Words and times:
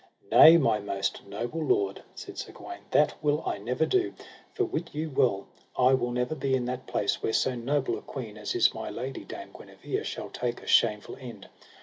Nay, 0.31 0.57
my 0.57 0.79
most 0.79 1.27
noble 1.27 1.63
lord, 1.63 2.01
said 2.15 2.35
Sir 2.39 2.51
Gawaine, 2.51 2.85
that 2.89 3.13
will 3.23 3.43
I 3.45 3.59
never 3.59 3.85
do; 3.85 4.15
for 4.51 4.65
wit 4.65 4.95
you 4.95 5.11
well 5.11 5.45
I 5.77 5.93
will 5.93 6.09
never 6.09 6.33
be 6.33 6.55
in 6.55 6.65
that 6.65 6.87
place 6.87 7.21
where 7.21 7.33
so 7.33 7.53
noble 7.53 7.95
a 7.99 8.01
queen 8.01 8.35
as 8.35 8.55
is 8.55 8.73
my 8.73 8.89
lady, 8.89 9.23
Dame 9.23 9.51
Guenever, 9.55 10.03
shall 10.03 10.31
take 10.31 10.59
a 10.59 10.65
shameful 10.65 11.17
end. 11.19 11.49